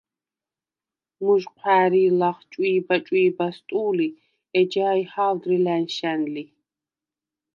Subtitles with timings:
[1.23, 4.07] მუჟჴვა̄̈რი̄ლ ლახ “ჭვი̄ბა-ჭვი̄ბას” ტუ̄ლი,
[4.59, 6.43] ეჯაი ჰა̄ვდრი ლა̈ნშა̈ნ ლი.